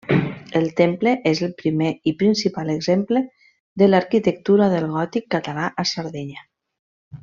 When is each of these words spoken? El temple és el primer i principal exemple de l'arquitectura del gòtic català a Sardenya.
El 0.59 0.63
temple 0.79 1.11
és 1.31 1.41
el 1.47 1.51
primer 1.59 1.91
i 2.13 2.15
principal 2.23 2.73
exemple 2.77 3.23
de 3.83 3.93
l'arquitectura 3.93 4.73
del 4.77 4.91
gòtic 4.99 5.33
català 5.39 5.73
a 5.85 5.91
Sardenya. 5.95 6.47